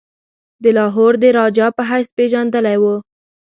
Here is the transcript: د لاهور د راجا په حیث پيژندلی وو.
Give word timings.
د 0.63 0.65
لاهور 0.77 1.13
د 1.23 1.25
راجا 1.39 1.67
په 1.77 1.83
حیث 1.89 2.07
پيژندلی 2.17 2.77
وو. 2.81 2.95